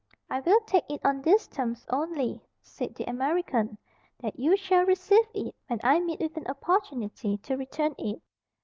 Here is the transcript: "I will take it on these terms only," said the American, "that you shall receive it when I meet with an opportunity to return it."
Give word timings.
"I 0.31 0.39
will 0.39 0.59
take 0.65 0.85
it 0.89 0.99
on 1.03 1.21
these 1.21 1.47
terms 1.47 1.85
only," 1.91 2.41
said 2.63 2.95
the 2.95 3.03
American, 3.03 3.77
"that 4.19 4.39
you 4.39 4.57
shall 4.57 4.83
receive 4.83 5.25
it 5.35 5.53
when 5.67 5.79
I 5.83 5.99
meet 5.99 6.19
with 6.21 6.35
an 6.37 6.47
opportunity 6.47 7.37
to 7.37 7.55
return 7.55 7.93
it." 7.99 8.19